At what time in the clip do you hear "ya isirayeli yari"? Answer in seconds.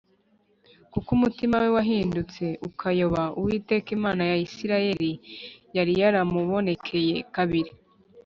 4.31-5.93